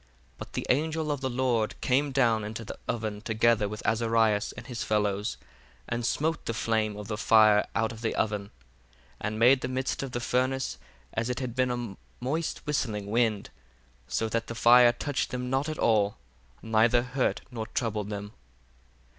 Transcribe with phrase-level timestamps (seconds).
[0.37, 4.51] 26 But the angel of the Lord came down into the oven together with Azarias
[4.57, 5.37] and his fellows,
[5.87, 8.49] and smote the flame of the fire out of the oven;
[9.19, 10.79] 27 And made the midst of the furnace
[11.13, 13.51] as it had been a moist whistling wind,
[14.07, 16.17] so that the fire touched them not at all,
[16.63, 18.33] neither hurt nor troubled them.